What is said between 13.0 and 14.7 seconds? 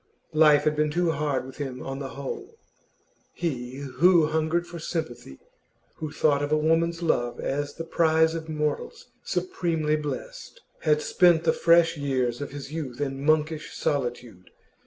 monkish solitude.